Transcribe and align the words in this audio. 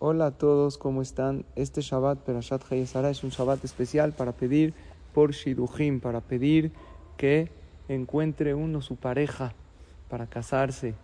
Hola 0.00 0.26
a 0.26 0.30
todos, 0.30 0.78
¿cómo 0.78 1.02
están? 1.02 1.44
Este 1.56 1.80
Shabbat, 1.80 2.20
Perashat 2.20 2.62
Hayesara, 2.70 3.10
es 3.10 3.24
un 3.24 3.30
Shabbat 3.30 3.64
especial 3.64 4.12
para 4.12 4.30
pedir 4.30 4.72
por 5.12 5.32
Shidujim, 5.32 5.98
para 5.98 6.20
pedir 6.20 6.70
que 7.16 7.50
encuentre 7.88 8.54
uno 8.54 8.80
su 8.80 8.94
pareja 8.94 9.54
para 10.08 10.28
casarse 10.28 10.94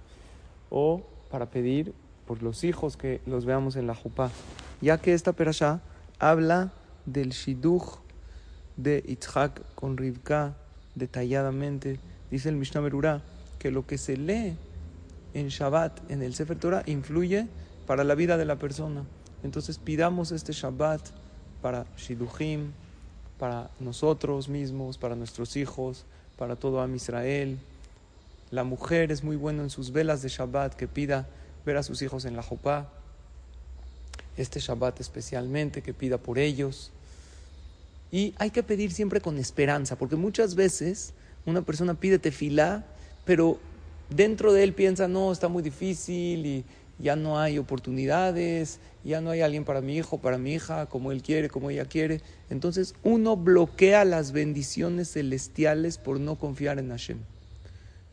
o 0.70 1.02
para 1.28 1.46
pedir 1.46 1.92
por 2.24 2.44
los 2.44 2.62
hijos 2.62 2.96
que 2.96 3.20
los 3.26 3.44
veamos 3.44 3.74
en 3.74 3.88
la 3.88 3.96
Jupá, 3.96 4.30
ya 4.80 4.98
que 4.98 5.12
esta 5.12 5.32
Perashá 5.32 5.80
habla 6.20 6.70
del 7.04 7.30
Shiduj 7.30 7.98
de 8.76 9.02
Itzhak 9.08 9.60
con 9.74 9.96
Rivka 9.96 10.54
detalladamente. 10.94 11.98
Dice 12.30 12.48
el 12.48 12.54
Mishnah 12.54 12.82
Berurah 12.82 13.22
que 13.58 13.72
lo 13.72 13.88
que 13.88 13.98
se 13.98 14.16
lee 14.16 14.56
en 15.34 15.48
Shabbat, 15.48 16.12
en 16.12 16.22
el 16.22 16.32
Sefer 16.36 16.56
Torah, 16.56 16.84
influye 16.86 17.48
para 17.86 18.04
la 18.04 18.14
vida 18.14 18.36
de 18.36 18.44
la 18.44 18.56
persona. 18.56 19.04
Entonces 19.42 19.78
pidamos 19.78 20.32
este 20.32 20.52
Shabbat 20.52 21.02
para 21.60 21.86
Shidujim, 21.96 22.72
para 23.38 23.70
nosotros 23.80 24.48
mismos, 24.48 24.98
para 24.98 25.16
nuestros 25.16 25.56
hijos, 25.56 26.04
para 26.38 26.56
todo 26.56 26.80
Am 26.80 26.94
Israel. 26.94 27.58
La 28.50 28.64
mujer 28.64 29.12
es 29.12 29.22
muy 29.22 29.36
buena 29.36 29.62
en 29.62 29.70
sus 29.70 29.92
velas 29.92 30.22
de 30.22 30.28
Shabbat 30.28 30.74
que 30.74 30.88
pida 30.88 31.26
ver 31.66 31.76
a 31.76 31.82
sus 31.82 32.02
hijos 32.02 32.24
en 32.24 32.36
la 32.36 32.42
Jopá. 32.42 32.88
Este 34.36 34.60
Shabbat 34.60 35.00
especialmente 35.00 35.82
que 35.82 35.94
pida 35.94 36.18
por 36.18 36.38
ellos. 36.38 36.90
Y 38.10 38.34
hay 38.38 38.50
que 38.50 38.62
pedir 38.62 38.92
siempre 38.92 39.20
con 39.20 39.38
esperanza, 39.38 39.96
porque 39.96 40.16
muchas 40.16 40.54
veces 40.54 41.14
una 41.46 41.62
persona 41.62 41.94
pide 41.94 42.18
tefilá, 42.18 42.84
pero 43.24 43.58
dentro 44.08 44.52
de 44.52 44.62
él 44.62 44.72
piensa, 44.72 45.08
no, 45.08 45.32
está 45.32 45.48
muy 45.48 45.62
difícil 45.62 46.46
y 46.46 46.64
ya 46.98 47.16
no 47.16 47.38
hay 47.38 47.58
oportunidades, 47.58 48.80
ya 49.04 49.20
no 49.20 49.30
hay 49.30 49.40
alguien 49.40 49.64
para 49.64 49.80
mi 49.80 49.96
hijo, 49.96 50.18
para 50.18 50.38
mi 50.38 50.54
hija, 50.54 50.86
como 50.86 51.12
él 51.12 51.22
quiere, 51.22 51.50
como 51.50 51.70
ella 51.70 51.84
quiere. 51.84 52.20
Entonces 52.50 52.94
uno 53.02 53.36
bloquea 53.36 54.04
las 54.04 54.32
bendiciones 54.32 55.12
celestiales 55.12 55.98
por 55.98 56.20
no 56.20 56.36
confiar 56.36 56.78
en 56.78 56.90
Hashem. 56.90 57.18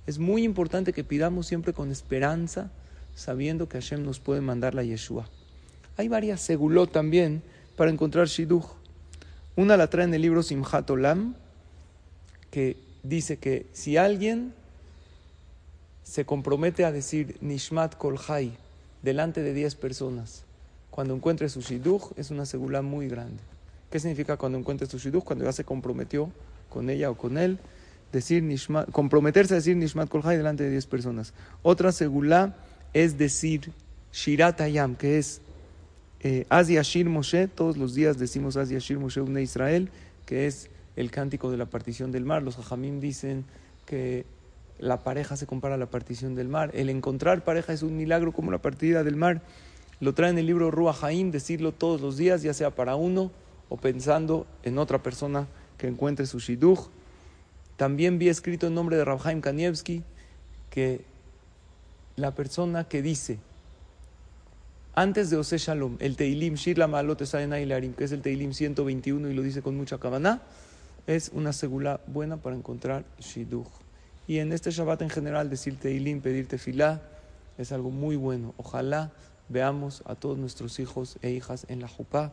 Es 0.08 0.18
muy 0.18 0.44
importante 0.44 0.94
que 0.94 1.04
pidamos 1.04 1.48
siempre 1.48 1.74
con 1.74 1.92
esperanza, 1.92 2.72
sabiendo 3.16 3.70
que 3.70 3.80
Hashem 3.80 4.04
nos 4.04 4.20
puede 4.20 4.42
mandar 4.42 4.74
la 4.74 4.84
Yeshua. 4.84 5.30
Hay 5.98 6.08
varias 6.08 6.42
segulot 6.42 6.92
también 6.92 7.44
para 7.76 7.92
encontrar 7.92 8.28
Shidduch. 8.28 8.66
Una 9.56 9.78
la 9.78 9.90
trae 9.90 10.06
en 10.06 10.14
el 10.14 10.22
libro 10.22 10.42
Simchat 10.42 10.90
Olam, 10.90 11.36
que 12.50 12.78
dice 13.04 13.38
que 13.38 13.68
si 13.74 13.98
alguien 13.98 14.54
se 16.04 16.26
compromete 16.26 16.84
a 16.84 16.92
decir 16.92 17.38
Nishmat 17.42 17.96
Kol 17.96 18.18
delante 19.02 19.42
de 19.42 19.54
10 19.54 19.76
personas. 19.76 20.44
Cuando 20.90 21.16
encuentre 21.16 21.50
su 21.50 21.62
shidduch 21.62 22.12
es 22.18 22.32
una 22.32 22.46
segula 22.46 22.82
muy 22.82 23.08
grande. 23.08 23.42
¿Qué 23.90 24.00
significa 24.00 24.38
cuando 24.38 24.58
encuentre 24.58 24.88
su 24.88 24.98
shidduch? 24.98 25.24
Cuando 25.24 25.46
ya 25.46 25.52
se 25.52 25.64
comprometió 25.64 26.30
con 26.70 26.90
ella 26.90 27.10
o 27.10 27.16
con 27.16 27.38
él, 27.38 27.60
decir 28.12 28.44
comprometerse 28.92 29.54
a 29.54 29.58
decir 29.58 29.76
Nishmat 29.76 30.10
Kolhai 30.10 30.38
delante 30.38 30.64
de 30.64 30.72
10 30.72 30.86
personas. 30.88 31.34
Otra 31.64 31.92
segula 31.92 32.56
es 32.94 33.18
decir 33.18 33.72
Shirat 34.12 34.60
Hayam, 34.62 34.96
que 34.96 35.18
es 35.18 35.42
eh, 36.20 36.46
Shir 36.84 37.10
Moshe, 37.10 37.48
todos 37.48 37.78
los 37.78 37.94
días 37.96 38.18
decimos 38.18 38.58
Az 38.58 38.70
Shir 38.70 39.00
Moshe 39.00 39.22
Une 39.22 39.42
Israel, 39.42 39.90
que 40.26 40.48
es 40.48 40.70
el 40.96 41.10
cántico 41.10 41.52
de 41.52 41.58
la 41.58 41.66
partición 41.66 42.12
del 42.12 42.26
mar. 42.26 42.44
Los 42.44 42.58
hajamim 42.58 43.00
dicen 43.00 43.46
que 43.86 44.26
la 44.82 45.04
pareja 45.04 45.38
se 45.38 45.48
compara 45.48 45.76
a 45.76 45.78
la 45.78 45.86
partición 45.86 46.36
del 46.36 46.50
mar. 46.50 46.72
El 46.74 46.90
encontrar 46.90 47.44
pareja 47.44 47.72
es 47.72 47.84
un 47.84 47.96
milagro 47.96 48.34
como 48.34 48.52
la 48.52 48.58
partida 48.58 49.04
del 49.04 49.16
mar. 49.16 49.42
Lo 50.00 50.14
trae 50.14 50.32
en 50.32 50.38
el 50.40 50.48
libro 50.48 50.72
Ruach 50.72 51.04
Haim, 51.04 51.32
decirlo 51.32 51.72
todos 51.72 52.02
los 52.02 52.18
días, 52.18 52.42
ya 52.42 52.54
sea 52.54 52.72
para 52.72 52.96
uno 52.96 53.32
o 53.70 53.78
pensando 53.78 54.48
en 54.64 54.78
otra 54.80 55.02
persona 55.02 55.48
que 55.78 55.88
encuentre 55.88 56.26
su 56.26 56.40
shidduch. 56.40 56.90
También 57.78 58.20
vi 58.20 58.28
escrito 58.28 58.68
en 58.68 58.74
nombre 58.74 58.98
de 58.98 59.06
Rabhaim 59.06 59.40
Kanievski 59.40 60.04
que 60.70 61.02
la 62.16 62.32
persona 62.32 62.84
que 62.84 63.02
dice 63.02 63.40
antes 64.94 65.30
de 65.30 65.38
Ose 65.38 65.58
Shalom, 65.58 65.96
el 66.00 66.18
Teilim 66.18 66.56
Shir 66.56 66.78
la 66.78 66.88
Malot 66.88 67.18
que 67.18 68.04
es 68.04 68.12
el 68.12 68.22
Teilim 68.22 68.52
121 68.52 69.30
y 69.30 69.34
lo 69.34 69.42
dice 69.42 69.62
con 69.62 69.78
mucha 69.78 70.00
cabana, 70.00 70.42
es 71.08 71.32
una 71.34 71.54
segula 71.54 72.02
buena 72.08 72.38
para 72.38 72.58
encontrar 72.58 73.06
shidduch. 73.20 73.68
Y 74.28 74.40
en 74.40 74.54
este 74.54 74.72
Shabbat 74.72 75.02
en 75.02 75.10
general, 75.10 75.50
decir 75.50 75.78
Teilim, 75.78 76.22
pedir 76.22 76.48
tefilá, 76.48 77.02
es 77.58 77.72
algo 77.72 77.90
muy 77.90 78.16
bueno. 78.16 78.54
Ojalá 78.58 79.12
veamos 79.50 80.04
a 80.06 80.16
todos 80.16 80.38
nuestros 80.38 80.80
hijos 80.80 81.18
e 81.22 81.32
hijas 81.32 81.66
en 81.70 81.82
la 81.82 81.88
Jupá, 81.88 82.32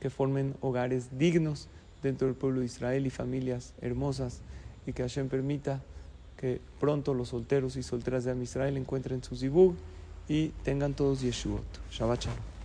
que 0.00 0.10
formen 0.10 0.54
hogares 0.60 1.18
dignos 1.18 1.68
dentro 2.02 2.26
del 2.26 2.36
pueblo 2.36 2.60
de 2.60 2.66
Israel 2.66 3.06
y 3.06 3.10
familias 3.10 3.74
hermosas, 3.80 4.40
y 4.86 4.92
que 4.92 5.02
Hashem 5.02 5.28
permita 5.28 5.82
que 6.36 6.60
pronto 6.78 7.14
los 7.14 7.28
solteros 7.28 7.76
y 7.76 7.82
solteras 7.82 8.24
de 8.24 8.32
Am 8.32 8.42
Israel 8.42 8.76
encuentren 8.76 9.22
su 9.22 9.36
zibug 9.36 9.74
y 10.28 10.48
tengan 10.64 10.94
todos 10.94 11.22
Yeshuot. 11.22 11.64
Shabbat 11.90 12.24
Shalom. 12.24 12.55